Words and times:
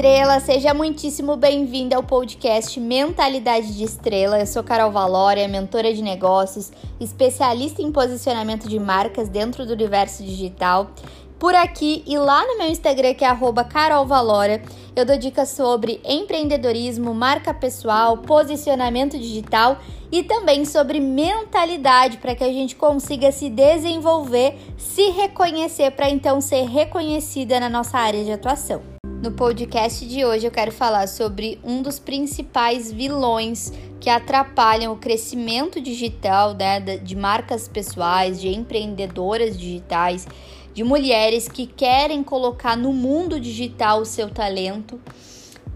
estrela, 0.00 0.40
seja 0.40 0.72
muitíssimo 0.72 1.36
bem-vinda 1.36 1.94
ao 1.94 2.02
podcast 2.02 2.80
Mentalidade 2.80 3.76
de 3.76 3.84
Estrela. 3.84 4.40
Eu 4.40 4.46
sou 4.46 4.64
Carol 4.64 4.90
Valória, 4.90 5.46
mentora 5.46 5.92
de 5.92 6.00
negócios, 6.00 6.72
especialista 6.98 7.82
em 7.82 7.92
posicionamento 7.92 8.66
de 8.66 8.78
marcas 8.78 9.28
dentro 9.28 9.66
do 9.66 9.74
universo 9.74 10.24
digital. 10.24 10.92
Por 11.38 11.54
aqui 11.54 12.02
e 12.06 12.16
lá 12.16 12.46
no 12.46 12.56
meu 12.56 12.68
Instagram, 12.68 13.12
que 13.12 13.26
é 13.26 13.36
carolvalória, 13.68 14.62
eu 14.96 15.04
dou 15.04 15.18
dicas 15.18 15.50
sobre 15.50 16.00
empreendedorismo, 16.02 17.12
marca 17.12 17.52
pessoal, 17.52 18.16
posicionamento 18.16 19.18
digital 19.18 19.80
e 20.10 20.22
também 20.22 20.64
sobre 20.64 20.98
mentalidade 20.98 22.16
para 22.16 22.34
que 22.34 22.42
a 22.42 22.50
gente 22.50 22.74
consiga 22.74 23.30
se 23.30 23.50
desenvolver, 23.50 24.56
se 24.78 25.10
reconhecer 25.10 25.90
para 25.90 26.08
então 26.08 26.40
ser 26.40 26.62
reconhecida 26.62 27.60
na 27.60 27.68
nossa 27.68 27.98
área 27.98 28.24
de 28.24 28.32
atuação. 28.32 28.89
No 29.20 29.32
podcast 29.32 30.06
de 30.06 30.24
hoje 30.24 30.46
eu 30.46 30.50
quero 30.50 30.72
falar 30.72 31.06
sobre 31.06 31.60
um 31.62 31.82
dos 31.82 31.98
principais 31.98 32.90
vilões 32.90 33.70
que 34.00 34.08
atrapalham 34.08 34.94
o 34.94 34.96
crescimento 34.96 35.78
digital 35.78 36.54
né, 36.54 36.80
de 36.80 37.14
marcas 37.14 37.68
pessoais, 37.68 38.40
de 38.40 38.48
empreendedoras 38.48 39.58
digitais, 39.58 40.26
de 40.72 40.82
mulheres 40.82 41.48
que 41.48 41.66
querem 41.66 42.22
colocar 42.24 42.78
no 42.78 42.94
mundo 42.94 43.38
digital 43.38 44.00
o 44.00 44.06
seu 44.06 44.30
talento 44.30 44.98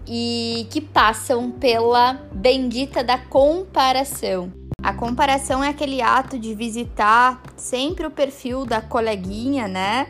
e 0.07 0.65
que 0.71 0.81
passam 0.81 1.51
pela 1.51 2.13
bendita 2.33 3.03
da 3.03 3.19
comparação. 3.19 4.51
A 4.81 4.91
comparação 4.91 5.63
é 5.63 5.69
aquele 5.69 6.01
ato 6.01 6.39
de 6.39 6.55
visitar 6.55 7.43
sempre 7.55 8.07
o 8.07 8.11
perfil 8.11 8.65
da 8.65 8.81
coleguinha, 8.81 9.67
né? 9.67 10.07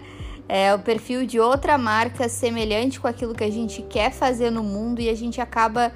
É, 0.47 0.73
o 0.73 0.79
perfil 0.79 1.25
de 1.25 1.39
outra 1.39 1.77
marca 1.77 2.29
semelhante 2.29 2.99
com 2.99 3.07
aquilo 3.07 3.33
que 3.33 3.43
a 3.43 3.51
gente 3.51 3.81
quer 3.81 4.11
fazer 4.11 4.51
no 4.51 4.63
mundo 4.63 5.01
e 5.01 5.09
a 5.09 5.15
gente 5.15 5.41
acaba 5.41 5.91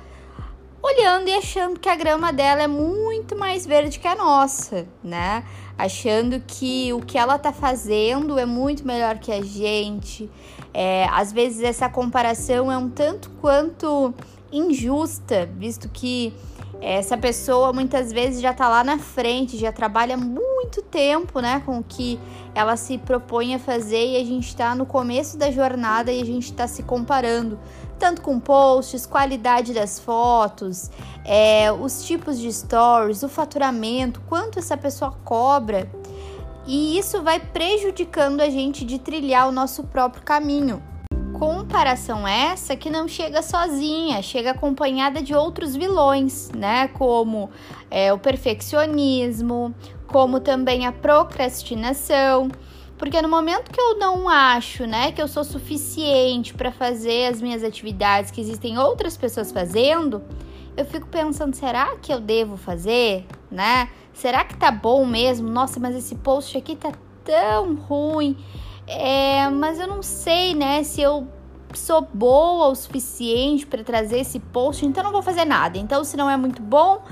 olhando 0.81 1.28
e 1.28 1.33
achando 1.33 1.80
que 1.80 1.89
a 1.89 1.95
grama 1.95 2.31
dela 2.31 2.61
é 2.61 2.67
muito 2.67 3.38
mais 3.38 3.66
verde 3.66 4.00
que 4.00 4.08
a 4.08 4.16
nossa, 4.16 4.88
né? 5.03 5.44
Achando 5.77 6.42
que 6.45 6.92
o 6.94 7.00
que 7.00 7.17
ela 7.17 7.38
tá 7.38 7.53
fazendo 7.53 8.39
é 8.39 8.45
muito 8.45 8.86
melhor 8.86 9.20
que 9.20 9.31
a 9.31 9.42
gente. 9.42 10.30
É, 10.73 11.08
às 11.11 11.31
vezes 11.31 11.61
essa 11.61 11.89
comparação 11.89 12.72
é 12.72 12.77
um 12.77 12.89
tanto 12.89 13.30
quanto 13.42 14.14
injusta, 14.52 15.50
visto 15.58 15.89
que 15.89 16.33
essa 16.81 17.17
pessoa 17.17 17.73
muitas 17.73 18.11
vezes 18.11 18.41
já 18.41 18.53
tá 18.53 18.69
lá 18.69 18.83
na 18.83 18.97
frente, 18.97 19.58
já 19.58 19.72
trabalha 19.72 20.16
muito 20.16 20.81
tempo, 20.81 21.39
né, 21.41 21.61
com 21.66 21.80
o 21.80 21.83
que 21.83 22.19
ela 22.55 22.77
se 22.77 22.97
propõe 22.97 23.53
a 23.55 23.59
fazer 23.59 24.13
e 24.13 24.17
a 24.17 24.23
gente 24.23 24.47
está 24.47 24.73
no 24.73 24.86
começo 24.86 25.38
da 25.38 25.52
jornada 25.52 26.11
e 26.11 26.21
a 26.21 26.25
gente 26.25 26.45
está 26.45 26.67
se 26.67 26.83
comparando, 26.83 27.59
tanto 27.97 28.21
com 28.21 28.39
posts, 28.39 29.05
qualidade 29.05 29.73
das 29.73 29.99
fotos, 29.99 30.89
é, 31.25 31.71
os 31.71 32.03
tipos 32.05 32.39
de 32.39 32.52
stories, 32.52 33.23
o 33.23 33.30
faturamento, 33.30 34.21
quanto 34.27 34.58
essa 34.58 34.77
pessoa 34.77 35.11
cobra. 35.23 35.89
E 36.66 36.97
isso 36.97 37.21
vai 37.21 37.39
prejudicando 37.39 38.41
a 38.41 38.49
gente 38.49 38.86
de 38.86 38.99
trilhar 38.99 39.49
o 39.49 39.52
nosso 39.52 39.83
próprio 39.86 40.23
caminho. 40.23 40.81
Comparação 41.40 42.28
essa 42.28 42.76
que 42.76 42.90
não 42.90 43.08
chega 43.08 43.42
sozinha, 43.42 44.22
chega 44.22 44.52
acompanhada 44.52 45.22
de 45.22 45.34
outros 45.34 45.73
vilões, 45.73 46.52
né? 46.52 46.90
Como 46.90 47.50
é, 47.90 48.12
o 48.12 48.20
perfeccionismo, 48.20 49.73
como 50.06 50.42
também 50.42 50.86
a 50.86 50.92
procrastinação. 50.92 52.50
Porque 52.98 53.22
no 53.22 53.30
momento 53.30 53.72
que 53.72 53.80
eu 53.80 53.98
não 53.98 54.28
acho, 54.28 54.86
né, 54.86 55.14
que 55.14 55.22
eu 55.22 55.28
sou 55.30 55.45
suficiente 55.45 56.54
para 56.54 56.70
fazer 56.73 57.28
as 57.28 57.42
minhas 57.42 57.64
atividades, 57.64 58.30
que 58.30 58.42
existem 58.42 58.78
outras 58.78 59.16
pessoas 59.16 59.50
fazendo, 59.50 60.22
eu 60.76 60.84
fico 60.84 61.08
pensando, 61.08 61.55
será 61.55 61.95
que 61.95 62.11
eu 62.11 62.20
devo 62.20 62.58
fazer, 62.58 63.26
né? 63.49 63.88
Será 64.14 64.44
que 64.44 64.58
tá 64.58 64.70
bom 64.70 65.05
mesmo? 65.05 65.49
Nossa, 65.49 65.80
mas 65.80 65.95
esse 65.95 66.16
post 66.16 66.58
aqui 66.58 66.76
tá 66.76 66.92
tão 67.23 67.76
ruim. 67.76 68.36
É, 68.89 69.48
mas 69.50 69.80
eu 69.80 69.88
não 69.88 70.02
sei, 70.02 70.55
né, 70.55 70.82
se 70.82 71.00
eu 71.00 71.27
sou 71.76 72.02
boa 72.11 72.70
o 72.70 72.76
suficiente 72.76 73.67
para 73.67 73.83
trazer 73.83 74.22
esse 74.22 74.39
post, 74.39 74.83
então 74.83 75.04
não 75.04 75.11
vou 75.11 75.22
fazer 75.22 75.45
nada. 75.45 75.77
Então, 75.77 76.04
se 76.04 76.17
não 76.17 76.27
é 76.27 76.36
muito 76.36 76.60
bom, 76.60 77.04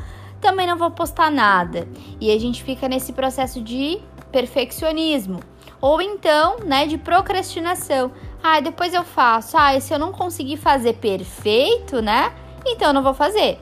também 0.41 0.65
não 0.65 0.75
vou 0.75 0.89
postar 0.89 1.29
nada. 1.29 1.87
E 2.19 2.31
a 2.31 2.39
gente 2.39 2.63
fica 2.63 2.89
nesse 2.89 3.13
processo 3.13 3.61
de 3.61 3.99
perfeccionismo. 4.31 5.39
Ou 5.79 6.01
então, 6.01 6.57
né, 6.65 6.87
de 6.87 6.97
procrastinação. 6.97 8.11
Ah, 8.41 8.59
depois 8.59 8.95
eu 8.95 9.03
faço. 9.03 9.55
Ah, 9.55 9.79
se 9.79 9.93
eu 9.93 9.99
não 9.99 10.11
conseguir 10.11 10.57
fazer 10.57 10.93
perfeito, 10.93 12.01
né? 12.01 12.33
Então 12.65 12.91
não 12.91 13.03
vou 13.03 13.13
fazer. 13.13 13.59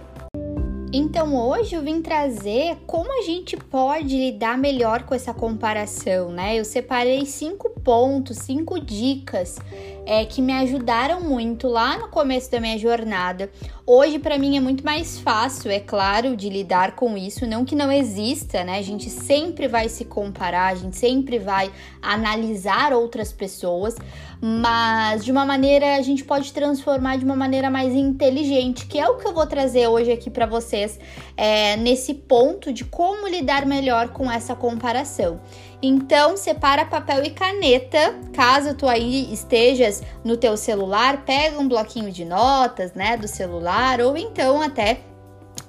Então 0.94 1.36
hoje 1.36 1.76
eu 1.76 1.82
vim 1.82 2.02
trazer 2.02 2.78
como 2.88 3.20
a 3.20 3.22
gente 3.22 3.58
pode 3.58 4.16
lidar 4.16 4.58
melhor 4.58 5.04
com 5.04 5.14
essa 5.14 5.34
comparação, 5.34 6.30
né? 6.30 6.58
Eu 6.58 6.64
separei 6.64 7.26
cinco 7.26 7.70
pontos, 7.86 8.40
cinco 8.40 8.80
dicas 8.80 9.60
é, 10.08 10.26
que 10.26 10.42
me 10.42 10.52
ajudaram 10.54 11.22
muito 11.22 11.68
lá 11.68 11.98
no 11.98 12.08
começo 12.08 12.52
da 12.52 12.60
minha 12.60 12.78
jornada. 12.78 13.50
Hoje, 13.86 14.18
para 14.18 14.40
mim, 14.40 14.58
é 14.58 14.60
muito 14.60 14.84
mais 14.84 15.20
fácil, 15.20 15.70
é 15.70 15.80
claro, 15.80 16.36
de 16.36 16.50
lidar 16.50 16.96
com 16.96 17.16
isso. 17.16 17.46
Não 17.46 17.64
que 17.64 17.76
não 17.76 17.92
exista, 17.92 18.64
né? 18.64 18.80
A 18.80 18.82
gente 18.82 19.12
sempre 19.12 19.68
vai 19.68 19.88
se 19.88 20.04
comparar, 20.04 20.74
a 20.74 20.76
gente 20.76 20.98
sempre 20.98 21.38
vai 21.38 21.72
analisar 22.02 22.94
outras 22.94 23.32
pessoas, 23.32 23.96
mas 24.42 25.24
de 25.24 25.32
uma 25.32 25.46
maneira 25.46 25.96
a 25.96 26.02
gente 26.02 26.24
pode 26.24 26.52
transformar 26.52 27.18
de 27.18 27.26
uma 27.26 27.36
maneira 27.36 27.70
mais 27.70 27.94
inteligente, 27.94 28.88
que 28.88 28.98
é 28.98 29.08
o 29.08 29.18
que 29.18 29.28
eu 29.28 29.34
vou 29.34 29.46
trazer 29.46 29.88
hoje 29.88 30.12
aqui 30.12 30.32
para 30.32 30.48
vocês 30.48 31.00
é, 31.38 31.78
nesse 31.78 32.16
ponto 32.16 32.74
de 32.74 32.84
como 32.86 33.28
lidar 33.28 33.68
melhor 33.68 34.10
com 34.10 34.32
essa 34.32 34.56
comparação. 34.56 35.40
Então, 35.82 36.38
separa 36.38 36.86
papel 36.86 37.24
e 37.24 37.30
caneta, 37.30 38.16
caso 38.34 38.76
tu 38.76 38.88
aí 38.88 39.32
estejas 39.34 40.02
no 40.24 40.38
teu 40.38 40.58
celular, 40.58 41.24
pega 41.26 41.60
um 41.60 41.68
bloquinho 41.68 42.12
de 42.12 42.26
notas, 42.26 42.94
né, 42.94 43.18
do 43.18 43.28
celular 43.28 44.02
ou 44.02 44.18
então 44.18 44.62
até 44.62 45.02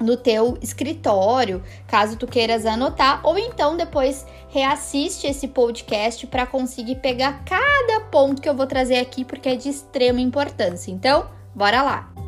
no 0.01 0.17
teu 0.17 0.59
escritório, 0.61 1.63
caso 1.87 2.17
tu 2.17 2.27
queiras 2.27 2.67
anotar, 2.67 3.21
ou 3.25 3.39
então 3.39 3.77
depois 3.77 4.27
reassiste 4.49 5.27
esse 5.27 5.49
podcast 5.49 6.27
para 6.27 6.47
conseguir 6.47 6.97
pegar 6.97 7.45
cada 7.45 8.01
ponto 8.11 8.43
que 8.43 8.49
eu 8.49 8.55
vou 8.55 8.67
trazer 8.67 8.99
aqui 8.99 9.25
porque 9.25 9.49
é 9.49 9.57
de 9.57 9.69
extrema 9.69 10.21
importância. 10.21 10.91
Então, 10.91 11.29
bora 11.55 11.83
lá. 11.83 12.26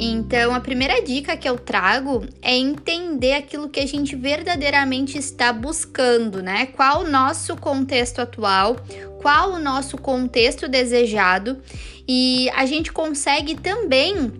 Então, 0.00 0.54
a 0.54 0.60
primeira 0.60 1.02
dica 1.02 1.36
que 1.36 1.48
eu 1.48 1.58
trago 1.58 2.24
é 2.40 2.56
entender 2.56 3.32
aquilo 3.32 3.68
que 3.68 3.80
a 3.80 3.86
gente 3.86 4.14
verdadeiramente 4.14 5.18
está 5.18 5.52
buscando, 5.52 6.40
né? 6.40 6.66
Qual 6.66 7.02
o 7.02 7.08
nosso 7.08 7.56
contexto 7.56 8.20
atual, 8.20 8.76
qual 9.20 9.54
o 9.54 9.58
nosso 9.58 9.98
contexto 9.98 10.68
desejado, 10.68 11.58
e 12.06 12.48
a 12.50 12.64
gente 12.64 12.92
consegue 12.92 13.56
também 13.56 14.32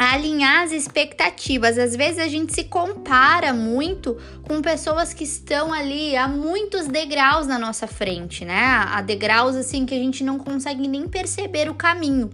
alinhar 0.00 0.62
as 0.62 0.72
expectativas. 0.72 1.76
Às 1.78 1.94
vezes 1.94 2.18
a 2.18 2.26
gente 2.26 2.54
se 2.54 2.64
compara 2.64 3.52
muito 3.52 4.16
com 4.42 4.62
pessoas 4.62 5.12
que 5.12 5.24
estão 5.24 5.72
ali 5.72 6.16
a 6.16 6.26
muitos 6.26 6.88
degraus 6.88 7.46
na 7.46 7.58
nossa 7.58 7.86
frente, 7.86 8.42
né? 8.44 8.64
A 8.88 9.02
degraus 9.02 9.54
assim 9.54 9.84
que 9.84 9.94
a 9.94 9.98
gente 9.98 10.24
não 10.24 10.38
consegue 10.38 10.88
nem 10.88 11.06
perceber 11.06 11.68
o 11.68 11.74
caminho. 11.74 12.30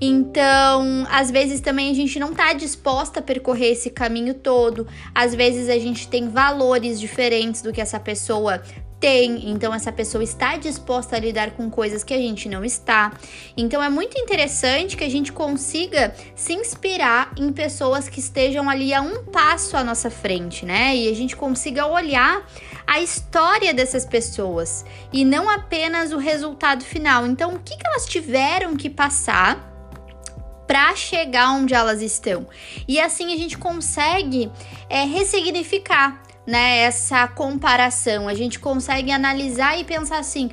Então, 0.00 1.06
às 1.10 1.30
vezes 1.30 1.60
também 1.60 1.90
a 1.90 1.94
gente 1.94 2.18
não 2.18 2.30
está 2.30 2.52
disposta 2.52 3.20
a 3.20 3.22
percorrer 3.22 3.72
esse 3.72 3.90
caminho 3.90 4.34
todo. 4.34 4.86
Às 5.14 5.34
vezes 5.34 5.68
a 5.68 5.78
gente 5.78 6.08
tem 6.08 6.28
valores 6.28 7.00
diferentes 7.00 7.62
do 7.62 7.72
que 7.72 7.80
essa 7.80 7.98
pessoa 7.98 8.62
tem, 8.98 9.50
então 9.50 9.74
essa 9.74 9.92
pessoa 9.92 10.24
está 10.24 10.56
disposta 10.56 11.16
a 11.16 11.18
lidar 11.18 11.50
com 11.50 11.70
coisas 11.70 12.02
que 12.02 12.14
a 12.14 12.18
gente 12.18 12.48
não 12.48 12.64
está. 12.64 13.12
Então 13.56 13.82
é 13.82 13.88
muito 13.88 14.18
interessante 14.18 14.96
que 14.96 15.04
a 15.04 15.10
gente 15.10 15.32
consiga 15.32 16.14
se 16.34 16.54
inspirar 16.54 17.32
em 17.36 17.52
pessoas 17.52 18.08
que 18.08 18.20
estejam 18.20 18.68
ali 18.68 18.94
a 18.94 19.00
um 19.02 19.24
passo 19.24 19.76
à 19.76 19.84
nossa 19.84 20.10
frente, 20.10 20.64
né? 20.64 20.96
E 20.96 21.10
a 21.10 21.14
gente 21.14 21.36
consiga 21.36 21.86
olhar 21.86 22.46
a 22.86 23.00
história 23.00 23.74
dessas 23.74 24.06
pessoas 24.06 24.84
e 25.12 25.24
não 25.24 25.48
apenas 25.50 26.12
o 26.12 26.18
resultado 26.18 26.84
final. 26.84 27.26
Então, 27.26 27.54
o 27.54 27.58
que, 27.58 27.76
que 27.76 27.86
elas 27.86 28.06
tiveram 28.06 28.76
que 28.76 28.88
passar? 28.88 29.75
Para 30.66 30.94
chegar 30.94 31.52
onde 31.52 31.74
elas 31.74 32.02
estão. 32.02 32.46
E 32.86 33.00
assim 33.00 33.32
a 33.32 33.36
gente 33.36 33.56
consegue 33.56 34.50
é, 34.88 35.04
ressignificar 35.04 36.22
né, 36.46 36.78
essa 36.78 37.26
comparação. 37.26 38.28
A 38.28 38.34
gente 38.34 38.58
consegue 38.58 39.10
analisar 39.10 39.78
e 39.78 39.84
pensar 39.84 40.18
assim: 40.18 40.50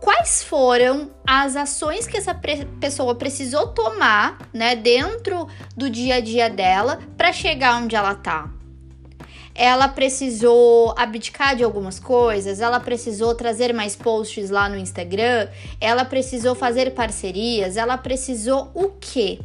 quais 0.00 0.42
foram 0.42 1.10
as 1.26 1.56
ações 1.56 2.06
que 2.06 2.16
essa 2.16 2.34
pessoa 2.80 3.14
precisou 3.14 3.68
tomar, 3.68 4.38
né, 4.52 4.76
dentro 4.76 5.48
do 5.76 5.90
dia 5.90 6.16
a 6.16 6.20
dia 6.20 6.48
dela 6.48 6.98
para 7.16 7.32
chegar 7.32 7.82
onde 7.82 7.96
ela 7.96 8.14
tá? 8.14 8.53
Ela 9.54 9.86
precisou 9.88 10.94
abdicar 10.98 11.54
de 11.54 11.62
algumas 11.62 12.00
coisas, 12.00 12.60
ela 12.60 12.80
precisou 12.80 13.34
trazer 13.34 13.72
mais 13.72 13.94
posts 13.94 14.50
lá 14.50 14.68
no 14.68 14.76
Instagram, 14.76 15.48
ela 15.80 16.04
precisou 16.04 16.54
fazer 16.54 16.92
parcerias, 16.92 17.76
ela 17.76 17.96
precisou 17.96 18.70
o 18.74 18.90
quê? 19.00 19.38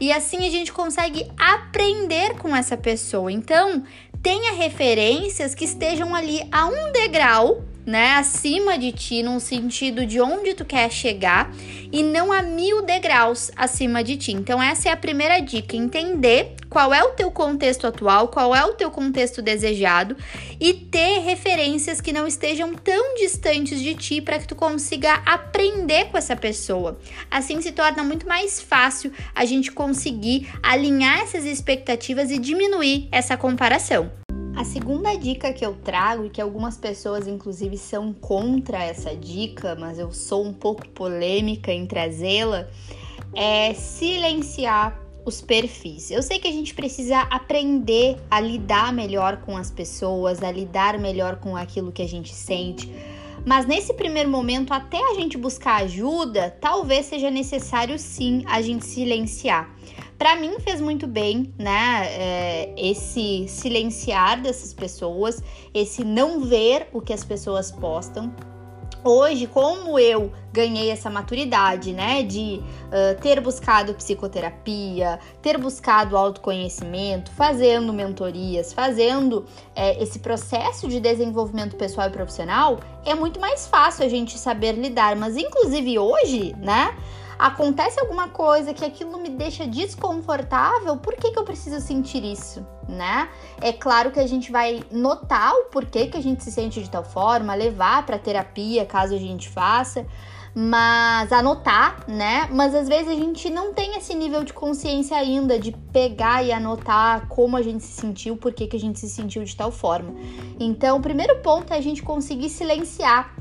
e 0.00 0.12
assim 0.12 0.46
a 0.46 0.50
gente 0.50 0.72
consegue 0.72 1.26
aprender 1.38 2.34
com 2.36 2.54
essa 2.54 2.76
pessoa. 2.76 3.32
Então, 3.32 3.82
tenha 4.22 4.52
referências 4.52 5.54
que 5.54 5.64
estejam 5.64 6.14
ali 6.14 6.46
a 6.52 6.66
um 6.66 6.92
degrau 6.92 7.64
né, 7.88 8.16
acima 8.16 8.76
de 8.76 8.92
ti, 8.92 9.22
num 9.22 9.40
sentido 9.40 10.04
de 10.04 10.20
onde 10.20 10.52
tu 10.52 10.62
quer 10.62 10.90
chegar 10.92 11.50
e 11.90 12.02
não 12.02 12.30
a 12.30 12.42
mil 12.42 12.82
degraus 12.82 13.50
acima 13.56 14.04
de 14.04 14.18
ti. 14.18 14.32
Então, 14.32 14.62
essa 14.62 14.90
é 14.90 14.92
a 14.92 14.96
primeira 14.96 15.40
dica: 15.40 15.74
entender 15.74 16.54
qual 16.68 16.92
é 16.92 17.02
o 17.02 17.12
teu 17.12 17.30
contexto 17.30 17.86
atual, 17.86 18.28
qual 18.28 18.54
é 18.54 18.62
o 18.62 18.74
teu 18.74 18.90
contexto 18.90 19.40
desejado 19.40 20.14
e 20.60 20.74
ter 20.74 21.20
referências 21.20 21.98
que 21.98 22.12
não 22.12 22.26
estejam 22.26 22.74
tão 22.74 23.14
distantes 23.14 23.80
de 23.80 23.94
ti 23.94 24.20
para 24.20 24.38
que 24.38 24.46
tu 24.46 24.54
consiga 24.54 25.22
aprender 25.24 26.10
com 26.10 26.18
essa 26.18 26.36
pessoa. 26.36 26.98
Assim 27.30 27.62
se 27.62 27.72
torna 27.72 28.04
muito 28.04 28.28
mais 28.28 28.60
fácil 28.60 29.10
a 29.34 29.46
gente 29.46 29.72
conseguir 29.72 30.46
alinhar 30.62 31.20
essas 31.20 31.46
expectativas 31.46 32.30
e 32.30 32.38
diminuir 32.38 33.08
essa 33.10 33.34
comparação. 33.34 34.27
A 34.58 34.64
segunda 34.64 35.14
dica 35.14 35.52
que 35.52 35.64
eu 35.64 35.72
trago, 35.72 36.24
e 36.24 36.30
que 36.30 36.40
algumas 36.40 36.76
pessoas 36.76 37.28
inclusive 37.28 37.78
são 37.78 38.12
contra 38.12 38.82
essa 38.82 39.14
dica, 39.14 39.76
mas 39.78 40.00
eu 40.00 40.12
sou 40.12 40.44
um 40.44 40.52
pouco 40.52 40.88
polêmica 40.88 41.72
em 41.72 41.86
trazê-la, 41.86 42.66
é 43.36 43.72
silenciar 43.72 45.00
os 45.24 45.40
perfis. 45.40 46.10
Eu 46.10 46.24
sei 46.24 46.40
que 46.40 46.48
a 46.48 46.50
gente 46.50 46.74
precisa 46.74 47.20
aprender 47.30 48.16
a 48.28 48.40
lidar 48.40 48.92
melhor 48.92 49.36
com 49.42 49.56
as 49.56 49.70
pessoas, 49.70 50.42
a 50.42 50.50
lidar 50.50 50.98
melhor 50.98 51.36
com 51.36 51.56
aquilo 51.56 51.92
que 51.92 52.02
a 52.02 52.08
gente 52.08 52.34
sente. 52.34 52.92
Mas 53.46 53.64
nesse 53.64 53.94
primeiro 53.94 54.28
momento, 54.28 54.74
até 54.74 54.98
a 54.98 55.14
gente 55.14 55.38
buscar 55.38 55.82
ajuda, 55.82 56.50
talvez 56.60 57.06
seja 57.06 57.30
necessário 57.30 57.96
sim 57.96 58.42
a 58.44 58.60
gente 58.60 58.84
silenciar. 58.84 59.72
Para 60.18 60.34
mim 60.34 60.58
fez 60.58 60.80
muito 60.80 61.06
bem, 61.06 61.54
né? 61.56 62.06
É, 62.10 62.74
esse 62.76 63.46
silenciar 63.46 64.42
dessas 64.42 64.74
pessoas, 64.74 65.40
esse 65.72 66.04
não 66.04 66.40
ver 66.40 66.88
o 66.92 67.00
que 67.00 67.12
as 67.12 67.22
pessoas 67.22 67.70
postam. 67.70 68.34
Hoje, 69.04 69.46
como 69.46 69.96
eu 69.96 70.32
ganhei 70.52 70.90
essa 70.90 71.08
maturidade, 71.08 71.92
né, 71.92 72.24
de 72.24 72.60
uh, 72.60 73.20
ter 73.20 73.40
buscado 73.40 73.94
psicoterapia, 73.94 75.20
ter 75.40 75.56
buscado 75.56 76.16
autoconhecimento, 76.16 77.30
fazendo 77.30 77.92
mentorias, 77.92 78.72
fazendo 78.72 79.46
é, 79.76 80.02
esse 80.02 80.18
processo 80.18 80.88
de 80.88 80.98
desenvolvimento 80.98 81.76
pessoal 81.76 82.08
e 82.08 82.10
profissional, 82.10 82.80
é 83.06 83.14
muito 83.14 83.38
mais 83.38 83.68
fácil 83.68 84.04
a 84.04 84.08
gente 84.08 84.36
saber 84.36 84.72
lidar. 84.72 85.14
Mas, 85.14 85.36
inclusive 85.36 85.96
hoje, 85.96 86.56
né, 86.58 86.92
acontece 87.38 88.00
alguma 88.00 88.28
coisa 88.28 88.74
que 88.74 88.84
aquilo 88.84 89.18
me 89.18 89.28
deixa 89.28 89.66
desconfortável, 89.66 90.96
por 90.96 91.14
que, 91.14 91.30
que 91.30 91.38
eu 91.38 91.44
preciso 91.44 91.80
sentir 91.80 92.24
isso, 92.24 92.66
né? 92.88 93.28
É 93.60 93.72
claro 93.72 94.10
que 94.10 94.18
a 94.18 94.26
gente 94.26 94.50
vai 94.50 94.82
notar 94.90 95.54
o 95.54 95.64
porquê 95.66 96.08
que 96.08 96.16
a 96.16 96.22
gente 96.22 96.42
se 96.42 96.50
sente 96.50 96.82
de 96.82 96.90
tal 96.90 97.04
forma, 97.04 97.54
levar 97.54 98.04
para 98.04 98.18
terapia 98.18 98.84
caso 98.84 99.14
a 99.14 99.18
gente 99.18 99.48
faça, 99.48 100.04
mas 100.54 101.30
anotar, 101.30 102.04
né? 102.08 102.48
Mas 102.50 102.74
às 102.74 102.88
vezes 102.88 103.08
a 103.08 103.14
gente 103.14 103.48
não 103.48 103.72
tem 103.72 103.96
esse 103.96 104.14
nível 104.14 104.42
de 104.42 104.52
consciência 104.52 105.16
ainda 105.16 105.58
de 105.58 105.70
pegar 105.92 106.42
e 106.42 106.50
anotar 106.50 107.28
como 107.28 107.56
a 107.56 107.62
gente 107.62 107.84
se 107.84 108.00
sentiu, 108.00 108.36
por 108.36 108.52
que, 108.52 108.66
que 108.66 108.76
a 108.76 108.80
gente 108.80 108.98
se 108.98 109.08
sentiu 109.08 109.44
de 109.44 109.54
tal 109.54 109.70
forma. 109.70 110.12
Então, 110.58 110.96
o 110.96 111.00
primeiro 111.00 111.36
ponto 111.36 111.72
é 111.72 111.76
a 111.76 111.80
gente 111.80 112.02
conseguir 112.02 112.48
silenciar 112.48 113.36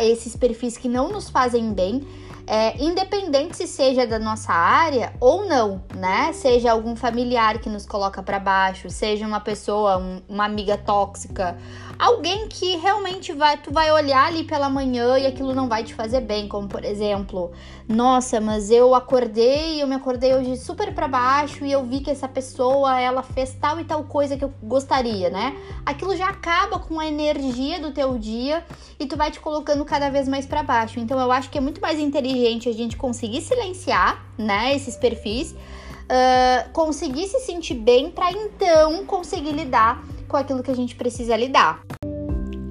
esses 0.00 0.34
perfis 0.34 0.76
que 0.76 0.88
não 0.88 1.08
nos 1.08 1.30
fazem 1.30 1.72
bem 1.72 2.06
é, 2.50 2.76
independente 2.82 3.56
se 3.56 3.68
seja 3.68 4.04
da 4.04 4.18
nossa 4.18 4.52
área 4.52 5.12
ou 5.20 5.46
não, 5.46 5.84
né? 5.94 6.32
Seja 6.32 6.72
algum 6.72 6.96
familiar 6.96 7.60
que 7.60 7.68
nos 7.68 7.86
coloca 7.86 8.20
para 8.24 8.40
baixo, 8.40 8.90
seja 8.90 9.24
uma 9.24 9.38
pessoa, 9.38 9.98
um, 9.98 10.20
uma 10.28 10.46
amiga 10.46 10.76
tóxica, 10.76 11.56
alguém 11.96 12.48
que 12.48 12.74
realmente 12.74 13.32
vai, 13.32 13.56
tu 13.56 13.72
vai 13.72 13.92
olhar 13.92 14.26
ali 14.26 14.42
pela 14.42 14.68
manhã 14.68 15.16
e 15.16 15.28
aquilo 15.28 15.54
não 15.54 15.68
vai 15.68 15.84
te 15.84 15.94
fazer 15.94 16.22
bem, 16.22 16.48
como 16.48 16.66
por 16.66 16.84
exemplo, 16.84 17.52
nossa, 17.86 18.40
mas 18.40 18.68
eu 18.68 18.96
acordei, 18.96 19.80
eu 19.80 19.86
me 19.86 19.94
acordei 19.94 20.34
hoje 20.34 20.56
super 20.56 20.92
para 20.92 21.06
baixo 21.06 21.64
e 21.64 21.70
eu 21.70 21.84
vi 21.84 22.00
que 22.00 22.10
essa 22.10 22.26
pessoa 22.26 23.00
ela 23.00 23.22
fez 23.22 23.54
tal 23.60 23.78
e 23.78 23.84
tal 23.84 24.02
coisa 24.02 24.36
que 24.36 24.44
eu 24.44 24.52
gostaria, 24.60 25.30
né? 25.30 25.56
Aquilo 25.86 26.16
já 26.16 26.28
acaba 26.28 26.80
com 26.80 26.98
a 26.98 27.06
energia 27.06 27.78
do 27.78 27.92
teu 27.92 28.18
dia 28.18 28.64
e 28.98 29.06
tu 29.06 29.16
vai 29.16 29.30
te 29.30 29.38
colocando 29.38 29.84
cada 29.84 30.10
vez 30.10 30.26
mais 30.26 30.46
para 30.46 30.64
baixo. 30.64 30.98
Então 30.98 31.16
eu 31.20 31.30
acho 31.30 31.48
que 31.48 31.56
é 31.56 31.60
muito 31.60 31.80
mais 31.80 32.00
inteligente 32.00 32.39
inteligente 32.40 32.68
a 32.68 32.72
gente 32.72 32.96
conseguir 32.96 33.40
silenciar, 33.42 34.24
né, 34.38 34.74
esses 34.74 34.96
perfis, 34.96 35.52
uh, 35.52 36.70
conseguir 36.72 37.26
se 37.28 37.40
sentir 37.40 37.74
bem 37.74 38.10
para 38.10 38.32
então 38.32 39.04
conseguir 39.04 39.52
lidar 39.52 40.04
com 40.28 40.36
aquilo 40.36 40.62
que 40.62 40.70
a 40.70 40.76
gente 40.76 40.94
precisa 40.94 41.36
lidar. 41.36 41.82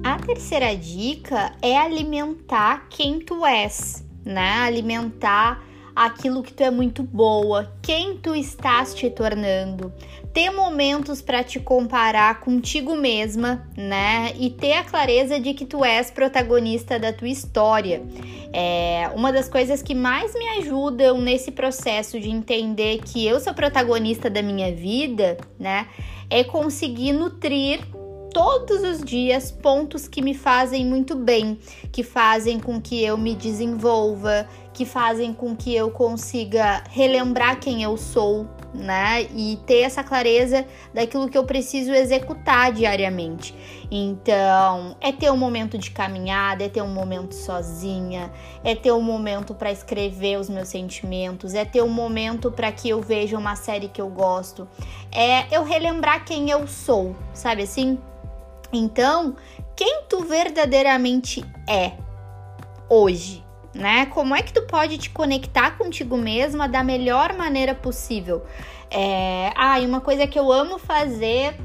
A 0.02 0.18
terceira 0.18 0.74
dica 0.74 1.52
é 1.62 1.78
alimentar 1.78 2.88
quem 2.88 3.20
tu 3.20 3.44
és, 3.44 4.04
né? 4.24 4.62
Alimentar 4.62 5.62
aquilo 5.94 6.42
que 6.42 6.52
tu 6.52 6.62
é 6.62 6.70
muito 6.70 7.02
boa, 7.02 7.70
quem 7.82 8.16
tu 8.16 8.34
estás 8.34 8.94
te 8.94 9.10
tornando. 9.10 9.92
Ter 10.32 10.50
momentos 10.50 11.20
para 11.20 11.42
te 11.42 11.58
comparar 11.58 12.38
contigo 12.40 12.94
mesma, 12.94 13.68
né? 13.76 14.32
E 14.38 14.48
ter 14.48 14.74
a 14.74 14.84
clareza 14.84 15.40
de 15.40 15.54
que 15.54 15.66
tu 15.66 15.84
és 15.84 16.10
protagonista 16.10 16.98
da 17.00 17.12
tua 17.12 17.28
história. 17.28 18.02
É 18.52 19.10
uma 19.14 19.32
das 19.32 19.48
coisas 19.48 19.82
que 19.82 19.94
mais 19.94 20.32
me 20.34 20.48
ajudam 20.60 21.20
nesse 21.20 21.50
processo 21.50 22.20
de 22.20 22.30
entender 22.30 22.98
que 22.98 23.26
eu 23.26 23.40
sou 23.40 23.52
protagonista 23.52 24.30
da 24.30 24.40
minha 24.40 24.72
vida, 24.72 25.36
né? 25.58 25.88
É 26.28 26.44
conseguir 26.44 27.12
nutrir 27.12 27.80
todos 28.32 28.82
os 28.82 29.04
dias 29.04 29.50
pontos 29.50 30.06
que 30.08 30.22
me 30.22 30.34
fazem 30.34 30.86
muito 30.86 31.16
bem, 31.16 31.58
que 31.92 32.02
fazem 32.02 32.58
com 32.58 32.80
que 32.80 33.02
eu 33.02 33.18
me 33.18 33.34
desenvolva, 33.34 34.48
que 34.72 34.84
fazem 34.84 35.32
com 35.32 35.56
que 35.56 35.74
eu 35.74 35.90
consiga 35.90 36.84
relembrar 36.90 37.58
quem 37.60 37.82
eu 37.82 37.96
sou, 37.96 38.48
né? 38.72 39.22
E 39.34 39.58
ter 39.66 39.80
essa 39.80 40.02
clareza 40.02 40.64
daquilo 40.94 41.28
que 41.28 41.36
eu 41.36 41.44
preciso 41.44 41.92
executar 41.92 42.72
diariamente. 42.72 43.54
Então, 43.90 44.96
é 45.00 45.10
ter 45.10 45.30
um 45.30 45.36
momento 45.36 45.76
de 45.76 45.90
caminhada, 45.90 46.64
é 46.64 46.68
ter 46.68 46.82
um 46.82 46.92
momento 46.92 47.34
sozinha, 47.34 48.30
é 48.62 48.74
ter 48.74 48.92
um 48.92 49.02
momento 49.02 49.54
para 49.54 49.72
escrever 49.72 50.38
os 50.38 50.48
meus 50.48 50.68
sentimentos, 50.68 51.54
é 51.54 51.64
ter 51.64 51.82
um 51.82 51.88
momento 51.88 52.50
para 52.50 52.70
que 52.70 52.88
eu 52.88 53.00
veja 53.00 53.36
uma 53.36 53.56
série 53.56 53.88
que 53.88 54.00
eu 54.00 54.08
gosto, 54.08 54.68
é 55.10 55.46
eu 55.54 55.64
relembrar 55.64 56.24
quem 56.24 56.50
eu 56.50 56.66
sou, 56.68 57.16
sabe 57.34 57.62
assim? 57.62 57.98
Então, 58.72 59.34
quem 59.74 60.02
tu 60.08 60.20
verdadeiramente 60.20 61.44
é 61.68 61.92
hoje, 62.88 63.44
né? 63.74 64.06
Como 64.06 64.34
é 64.34 64.42
que 64.42 64.52
tu 64.52 64.62
pode 64.62 64.98
te 64.98 65.10
conectar 65.10 65.72
contigo 65.72 66.16
mesma 66.16 66.68
da 66.68 66.82
melhor 66.82 67.34
maneira 67.34 67.74
possível? 67.74 68.42
É... 68.90 69.52
Ah, 69.56 69.78
e 69.80 69.86
uma 69.86 70.00
coisa 70.00 70.26
que 70.26 70.38
eu 70.38 70.50
amo 70.50 70.78
fazer 70.78 71.56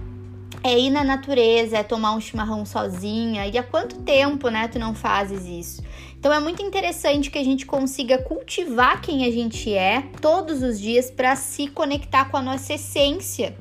é 0.63 0.79
ir 0.79 0.89
na 0.89 1.03
natureza, 1.03 1.77
é 1.77 1.83
tomar 1.83 2.13
um 2.15 2.21
chimarrão 2.21 2.65
sozinha. 2.65 3.47
E 3.47 3.57
há 3.57 3.63
quanto 3.63 3.97
tempo, 3.97 4.49
né, 4.49 4.67
tu 4.67 4.79
não 4.79 4.95
fazes 4.95 5.45
isso? 5.45 5.83
Então 6.17 6.33
é 6.33 6.39
muito 6.39 6.63
interessante 6.63 7.29
que 7.29 7.37
a 7.37 7.43
gente 7.43 7.67
consiga 7.67 8.17
cultivar 8.17 8.99
quem 8.99 9.25
a 9.25 9.31
gente 9.31 9.71
é 9.71 10.01
todos 10.19 10.63
os 10.63 10.79
dias 10.79 11.11
para 11.11 11.35
se 11.35 11.67
conectar 11.67 12.25
com 12.31 12.37
a 12.37 12.41
nossa 12.41 12.73
essência. 12.73 13.55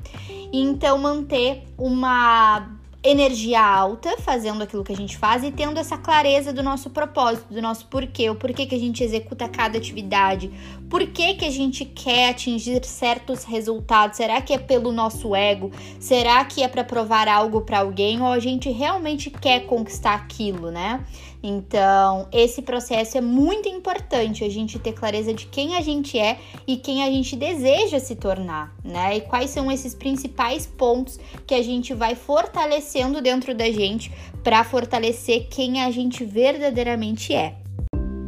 E 0.51 0.61
então 0.61 0.97
manter 0.97 1.63
uma 1.77 2.74
energia 3.05 3.61
alta, 3.61 4.17
fazendo 4.17 4.63
aquilo 4.63 4.83
que 4.83 4.91
a 4.91 4.95
gente 4.95 5.15
faz 5.15 5.43
e 5.43 5.51
tendo 5.51 5.79
essa 5.79 5.97
clareza 5.97 6.51
do 6.51 6.63
nosso 6.63 6.89
propósito, 6.89 7.53
do 7.53 7.61
nosso 7.61 7.85
porquê, 7.85 8.29
o 8.29 8.35
porquê 8.35 8.65
que 8.65 8.73
a 8.73 8.79
gente 8.79 9.03
executa 9.03 9.47
cada 9.47 9.77
atividade, 9.77 10.51
por 10.89 11.05
que, 11.07 11.35
que 11.35 11.45
a 11.45 11.51
gente 11.51 11.85
quer 11.85 12.29
atingir 12.29 12.83
certos 12.83 13.43
resultados. 13.43 14.17
Será 14.17 14.41
que 14.41 14.53
é 14.53 14.57
pelo 14.57 14.91
nosso 14.91 15.35
ego? 15.35 15.71
Será 15.99 16.43
que 16.45 16.63
é 16.63 16.67
para 16.67 16.83
provar 16.83 17.27
algo 17.27 17.61
para 17.61 17.79
alguém 17.79 18.21
ou 18.21 18.27
a 18.27 18.39
gente 18.39 18.69
realmente 18.69 19.29
quer 19.29 19.65
conquistar 19.65 20.15
aquilo, 20.15 20.71
né? 20.71 21.03
Então, 21.47 22.27
esse 22.31 22.63
processo 22.63 23.19
é 23.19 23.21
muito 23.21 23.69
importante 23.69 24.43
a 24.43 24.49
gente 24.49 24.79
ter 24.79 24.93
clareza 24.93 25.31
de 25.31 25.45
quem 25.45 25.75
a 25.75 25.81
gente 25.81 26.17
é 26.17 26.39
e 26.65 26.75
quem 26.75 27.03
a 27.03 27.05
gente 27.05 27.35
deseja 27.35 27.99
se 27.99 28.15
tornar, 28.15 28.73
né? 28.83 29.17
E 29.17 29.21
quais 29.21 29.51
são 29.51 29.71
esses 29.71 29.93
principais 29.93 30.65
pontos 30.65 31.19
que 31.45 31.53
a 31.53 31.61
gente 31.61 31.93
vai 31.93 32.15
fortalecendo 32.15 33.21
dentro 33.21 33.53
da 33.53 33.71
gente 33.71 34.11
para 34.43 34.63
fortalecer 34.63 35.47
quem 35.47 35.83
a 35.83 35.91
gente 35.91 36.25
verdadeiramente 36.25 37.31
é. 37.31 37.64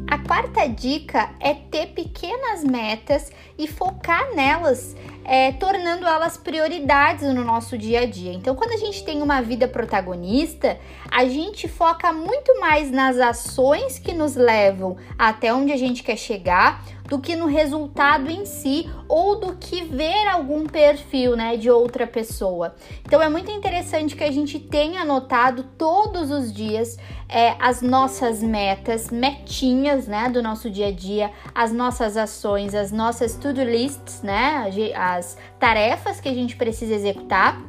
A 0.10 0.18
quarta 0.18 0.66
dica 0.68 1.32
é 1.38 1.54
ter 1.54 1.88
pequenas 1.88 2.64
metas 2.64 3.30
e 3.58 3.68
focar 3.68 4.34
nelas, 4.34 4.96
é, 5.26 5.52
tornando 5.52 6.08
elas 6.08 6.38
prioridades 6.38 7.24
no 7.34 7.44
nosso 7.44 7.78
dia 7.78 8.02
a 8.02 8.06
dia. 8.06 8.32
Então, 8.32 8.56
quando 8.56 8.72
a 8.72 8.78
gente 8.78 9.04
tem 9.04 9.22
uma 9.22 9.42
vida 9.42 9.68
protagonista, 9.68 10.80
a 11.12 11.26
gente 11.26 11.68
foca 11.68 12.14
muito 12.14 12.58
mais 12.58 12.90
nas 12.90 13.18
ações 13.18 14.00
que 14.00 14.14
nos 14.14 14.38
levam 14.38 14.96
até 15.20 15.54
onde 15.54 15.74
a 15.74 15.78
gente 15.78 16.02
quer 16.02 16.18
chegar 16.18 16.82
do 17.08 17.20
que 17.20 17.36
no 17.36 17.46
resultado 17.46 18.30
em 18.30 18.46
si 18.46 18.90
ou 19.08 19.40
do 19.40 19.56
que 19.56 19.84
ver 19.84 20.28
algum 20.28 20.66
perfil, 20.66 21.36
né, 21.36 21.58
de 21.58 21.70
outra 21.70 22.06
pessoa. 22.06 22.76
Então 23.06 23.22
é 23.22 23.30
muito 23.30 23.50
interessante 23.50 24.16
que 24.16 24.24
a 24.24 24.32
gente 24.32 24.60
tenha 24.60 25.02
anotado 25.02 25.64
todos 25.78 26.30
os 26.32 26.52
dias 26.52 26.98
é, 27.30 27.56
as 27.60 27.82
nossas 27.82 28.42
metas, 28.42 29.10
metinhas, 29.10 30.08
né, 30.08 30.30
do 30.30 30.42
nosso 30.42 30.70
dia 30.70 30.88
a 30.88 30.92
dia, 30.92 31.32
as 31.54 31.74
nossas 31.74 32.16
ações, 32.16 32.74
as 32.74 32.92
nossas 32.92 33.36
to-do 33.36 33.64
lists, 33.64 34.22
né, 34.22 34.70
as 34.96 35.38
tarefas 35.60 36.22
que 36.22 36.30
a 36.30 36.34
gente 36.34 36.56
precisa 36.56 36.94
executar 36.94 37.62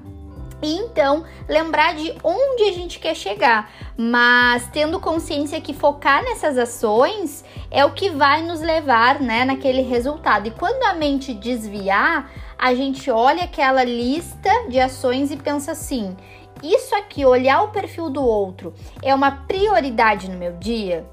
e 0.63 0.77
então 0.77 1.25
lembrar 1.49 1.95
de 1.95 2.15
onde 2.23 2.65
a 2.65 2.73
gente 2.73 2.99
quer 2.99 3.15
chegar, 3.15 3.71
mas 3.97 4.69
tendo 4.69 4.99
consciência 5.01 5.61
que 5.61 5.73
focar 5.73 6.23
nessas 6.25 6.59
ações 6.59 7.45
é 7.71 7.85
o 7.85 7.93
que 7.93 8.11
vai 8.11 8.43
nos 8.43 8.61
levar, 8.61 9.21
né, 9.21 9.45
naquele 9.45 9.83
resultado. 9.83 10.49
E 10.49 10.51
quando 10.51 10.83
a 10.85 10.95
mente 10.95 11.33
desviar, 11.33 12.31
a 12.59 12.75
gente 12.75 13.11
olha 13.11 13.45
aquela 13.45 13.85
lista 13.85 14.51
de 14.69 14.81
ações 14.81 15.31
e 15.31 15.37
pensa 15.37 15.73
assim: 15.73 16.17
isso 16.63 16.95
aqui, 16.97 17.25
olhar 17.25 17.63
o 17.63 17.69
perfil 17.69 18.11
do 18.11 18.23
outro, 18.23 18.75
é 19.01 19.15
uma 19.15 19.31
prioridade 19.31 20.29
no 20.29 20.37
meu 20.37 20.53
dia? 20.55 21.07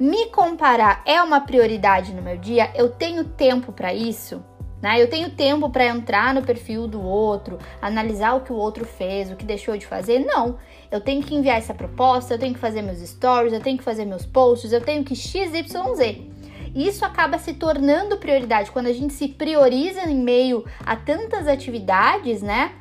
Me 0.00 0.26
comparar 0.30 1.00
é 1.06 1.22
uma 1.22 1.42
prioridade 1.42 2.12
no 2.12 2.20
meu 2.20 2.36
dia? 2.36 2.72
Eu 2.74 2.90
tenho 2.90 3.22
tempo 3.22 3.70
para 3.70 3.94
isso? 3.94 4.44
Né? 4.82 5.00
Eu 5.00 5.08
tenho 5.08 5.30
tempo 5.30 5.70
para 5.70 5.86
entrar 5.86 6.34
no 6.34 6.42
perfil 6.42 6.88
do 6.88 7.00
outro, 7.00 7.58
analisar 7.80 8.34
o 8.34 8.40
que 8.40 8.52
o 8.52 8.56
outro 8.56 8.84
fez, 8.84 9.30
o 9.30 9.36
que 9.36 9.44
deixou 9.44 9.76
de 9.76 9.86
fazer? 9.86 10.18
Não. 10.18 10.58
Eu 10.90 11.00
tenho 11.00 11.22
que 11.22 11.34
enviar 11.34 11.56
essa 11.56 11.72
proposta, 11.72 12.34
eu 12.34 12.38
tenho 12.38 12.52
que 12.52 12.58
fazer 12.58 12.82
meus 12.82 12.98
stories, 12.98 13.52
eu 13.52 13.60
tenho 13.60 13.78
que 13.78 13.84
fazer 13.84 14.04
meus 14.04 14.26
posts, 14.26 14.72
eu 14.72 14.80
tenho 14.80 15.04
que 15.04 15.14
XYZ. 15.14 16.32
Isso 16.74 17.04
acaba 17.04 17.38
se 17.38 17.54
tornando 17.54 18.16
prioridade. 18.16 18.72
Quando 18.72 18.88
a 18.88 18.92
gente 18.92 19.12
se 19.12 19.28
prioriza 19.28 20.02
em 20.02 20.16
meio 20.16 20.64
a 20.84 20.96
tantas 20.96 21.46
atividades, 21.46 22.42
né? 22.42 22.72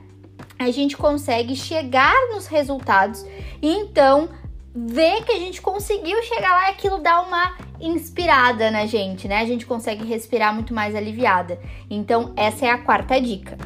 A 0.58 0.72
gente 0.72 0.98
consegue 0.98 1.56
chegar 1.56 2.16
nos 2.32 2.48
resultados 2.48 3.26
e 3.62 3.70
então 3.70 4.30
ver 4.74 5.24
que 5.24 5.32
a 5.34 5.40
gente 5.40 5.62
conseguiu 5.62 6.22
chegar 6.24 6.54
lá 6.54 6.70
e 6.70 6.72
aquilo 6.72 7.00
dá 7.00 7.22
uma 7.22 7.56
inspirada 7.82 8.70
na 8.70 8.86
gente, 8.86 9.28
né? 9.28 9.40
A 9.40 9.46
gente 9.46 9.66
consegue 9.66 10.06
respirar 10.06 10.54
muito 10.54 10.74
mais 10.74 10.96
aliviada. 10.96 11.60
Então, 11.90 12.34
essa 12.36 12.66
é 12.66 12.70
a 12.70 12.78
quarta 12.78 13.20
dica. 13.20 13.58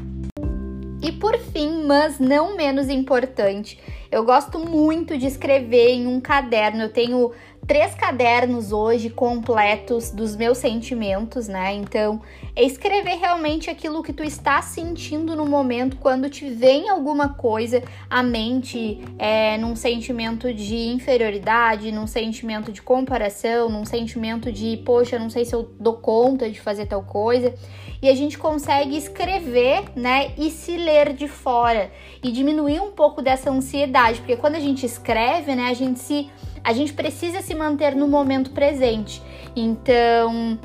E 1.02 1.12
por 1.12 1.38
fim, 1.38 1.86
mas 1.86 2.20
não 2.20 2.56
menos 2.56 2.90
importante, 2.90 3.80
eu 4.12 4.24
gosto 4.24 4.58
muito 4.58 5.18
de 5.18 5.28
escrever 5.28 5.90
em 5.90 6.08
um 6.08 6.20
caderno. 6.20 6.84
Eu 6.84 6.90
tenho 6.90 7.32
três 7.68 7.96
cadernos 7.96 8.72
hoje 8.72 9.10
completos 9.10 10.12
dos 10.12 10.36
meus 10.36 10.58
sentimentos, 10.58 11.48
né? 11.48 11.74
Então, 11.74 12.22
é 12.56 12.64
escrever 12.64 13.16
realmente 13.16 13.70
aquilo 13.70 14.04
que 14.04 14.14
tu 14.14 14.24
está 14.24 14.62
sentindo 14.62 15.36
no 15.36 15.46
momento 15.46 15.98
quando 15.98 16.30
te 16.30 16.50
vem 16.50 16.90
alguma 16.90 17.30
coisa 17.30 17.84
à 18.10 18.22
mente, 18.22 19.02
é, 19.18 19.58
num 19.58 19.76
sentimento 19.76 20.54
de 20.54 20.76
inferioridade, 20.76 21.92
num 21.92 22.08
sentimento 22.08 22.72
de 22.72 22.82
comparação, 22.82 23.70
num 23.70 23.86
sentimento 23.86 24.52
de, 24.52 24.78
poxa, 24.86 25.18
não 25.18 25.30
sei 25.30 25.44
se 25.44 25.56
eu 25.56 25.64
dou 25.80 25.96
conta 25.96 26.50
de 26.50 26.62
fazer 26.62 26.86
tal 26.86 27.04
coisa. 27.04 27.54
E 28.02 28.10
a 28.10 28.14
gente 28.14 28.38
consegue 28.38 28.96
escrever, 28.96 29.86
né, 29.96 30.34
e 30.38 30.52
se 30.52 30.78
ler 30.78 31.14
de 31.14 31.28
fora 31.28 31.90
e 32.22 32.32
diminuir 32.32 32.80
um 32.80 32.92
pouco 32.92 33.22
dessa 33.22 33.50
ansiedade, 33.50 34.20
porque 34.20 34.36
quando 34.36 34.56
a 34.56 34.60
gente 34.60 34.86
escreve, 34.86 35.56
né, 35.56 35.70
a 35.70 35.74
gente 35.74 36.00
se 36.00 36.30
a 36.66 36.74
gente 36.74 36.94
precisa 36.94 37.44
se 37.44 37.54
manter 37.54 37.96
no 37.96 38.08
momento 38.08 38.50
presente. 38.50 39.22
Então, 39.56 40.58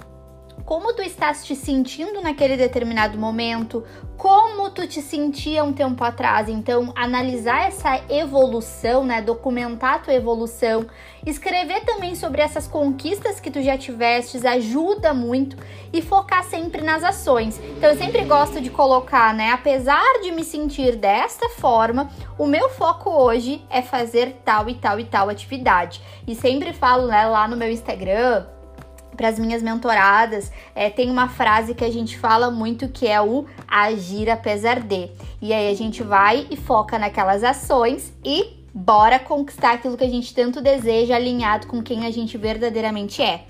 como 0.65 0.93
tu 0.93 1.03
estás 1.03 1.45
te 1.45 1.55
sentindo 1.57 2.21
naquele 2.21 2.57
determinado 2.57 3.19
momento, 3.19 3.85
como 4.17 4.69
tu 4.69 4.87
te 4.87 5.01
sentia 5.01 5.65
um 5.65 5.73
tempo 5.73 6.05
atrás. 6.05 6.49
Então, 6.49 6.93
analisar 6.95 7.67
essa 7.67 8.03
evolução, 8.09 9.05
né, 9.05 9.23
documentar 9.23 9.95
a 9.95 9.99
tua 9.99 10.15
evolução, 10.15 10.87
escrever 11.25 11.85
também 11.87 12.15
sobre 12.15 12.43
essas 12.43 12.67
conquistas 12.67 13.41
que 13.41 13.51
tu 13.51 13.63
já 13.63 13.79
tivestes 13.79 14.45
ajuda 14.45 15.15
muito 15.15 15.57
e 15.91 16.03
focar 16.03 16.45
sempre 16.45 16.83
nas 16.83 17.03
ações. 17.03 17.59
Então, 17.79 17.91
eu 17.91 17.97
sempre 17.97 18.23
gosto 18.25 18.61
de 18.61 18.69
colocar, 18.69 19.33
né, 19.35 19.53
apesar 19.53 20.21
de 20.23 20.31
me 20.33 20.45
sentir 20.45 20.97
desta 20.97 21.49
forma, 21.49 22.11
o 22.39 22.47
meu 22.47 22.69
foco 22.69 23.09
hoje 23.09 23.65
é 23.71 23.81
fazer 23.81 24.43
tal 24.45 24.69
e 24.69 24.75
tal 24.75 25.01
e 25.01 25.05
tal 25.05 25.31
atividade. 25.31 26.03
E 26.27 26.35
sempre 26.35 26.75
falo, 26.75 27.07
né, 27.07 27.27
lá 27.27 27.49
no 27.49 27.57
meu 27.57 27.71
Instagram, 27.71 28.45
para 29.21 29.29
as 29.29 29.39
minhas 29.39 29.63
mentoradas, 29.63 30.51
é, 30.75 30.89
tem 30.89 31.11
uma 31.11 31.29
frase 31.29 31.75
que 31.75 31.85
a 31.85 31.93
gente 31.93 32.17
fala 32.17 32.51
muito 32.51 32.89
que 32.89 33.07
é 33.07 33.21
o 33.21 33.45
agir 33.69 34.31
apesar 34.31 34.81
de. 34.81 35.11
E 35.43 35.53
aí 35.53 35.71
a 35.71 35.77
gente 35.77 36.03
vai 36.03 36.47
e 36.51 36.57
foca 36.57 36.99
naquelas 36.99 37.45
ações 37.45 38.15
e 38.25 38.65
bora 38.73 39.19
conquistar 39.19 39.73
aquilo 39.73 39.95
que 39.99 40.05
a 40.05 40.09
gente 40.09 40.35
tanto 40.35 40.63
deseja, 40.63 41.17
alinhado 41.17 41.67
com 41.67 41.83
quem 41.83 42.07
a 42.07 42.11
gente 42.11 42.39
verdadeiramente 42.39 43.21
é. 43.21 43.45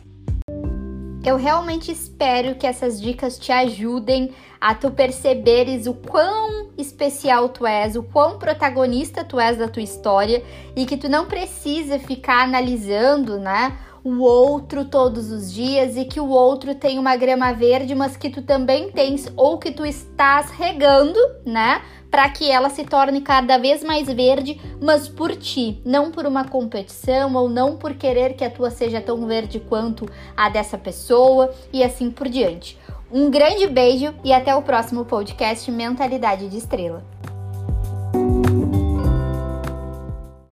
Eu 1.25 1.37
realmente 1.37 1.93
espero 1.93 2.57
que 2.57 2.67
essas 2.67 3.01
dicas 3.01 3.39
te 3.39 3.53
ajudem 3.53 4.33
a 4.61 4.75
tu 4.75 4.91
perceberes 4.91 5.87
o 5.87 5.95
quão 5.95 6.71
especial 6.77 7.49
tu 7.49 7.65
és, 7.65 7.95
o 7.95 8.03
quão 8.03 8.41
protagonista 8.41 9.23
tu 9.23 9.39
és 9.39 9.57
da 9.57 9.69
tua 9.69 9.83
história 9.83 10.43
e 10.75 10.85
que 10.85 10.97
tu 10.97 11.09
não 11.09 11.27
precisa 11.27 11.97
ficar 11.97 12.43
analisando, 12.43 13.39
né? 13.39 13.79
O 14.03 14.21
outro 14.23 14.85
todos 14.85 15.31
os 15.31 15.53
dias 15.53 15.97
e 15.97 16.05
que 16.05 16.21
o 16.21 16.29
outro 16.29 16.75
tem 16.75 16.99
uma 16.99 17.17
grama 17.17 17.53
verde, 17.53 17.95
mas 17.95 18.17
que 18.17 18.31
tu 18.31 18.43
também 18.43 18.91
tens 18.91 19.31
ou 19.37 19.59
que 19.59 19.71
tu 19.71 19.85
estás 19.85 20.51
regando, 20.51 21.19
né? 21.45 21.83
Para 22.11 22.29
que 22.29 22.51
ela 22.51 22.69
se 22.69 22.85
torne 22.85 23.21
cada 23.21 23.57
vez 23.59 23.85
mais 23.85 24.09
verde, 24.09 24.61
mas 24.81 25.09
por 25.09 25.37
ti, 25.37 25.81
não 25.85 26.11
por 26.11 26.27
uma 26.27 26.45
competição 26.45 27.35
ou 27.35 27.49
não 27.49 27.77
por 27.77 27.95
querer 27.95 28.35
que 28.35 28.45
a 28.45 28.51
tua 28.51 28.71
seja 28.71 29.01
tão 29.01 29.27
verde 29.27 29.61
quanto 29.61 30.09
a 30.37 30.49
dessa 30.49 30.77
pessoa 30.77 31.53
e 31.73 31.85
assim 31.85 32.11
por 32.11 32.29
diante. 32.29 32.77
Um 33.13 33.31
grande 33.31 33.67
beijo 33.67 34.15
e 34.25 34.33
até 34.33 34.55
o 34.55 34.63
próximo 34.63 35.05
podcast 35.05 35.71
Mentalidade 35.71 36.49
de 36.49 36.57
Estrela. 36.57 37.05